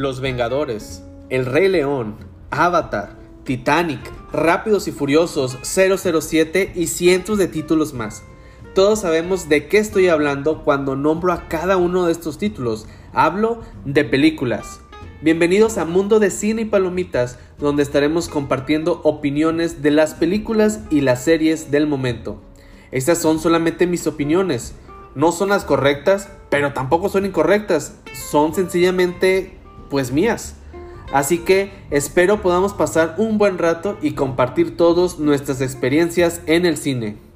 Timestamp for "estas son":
22.90-23.38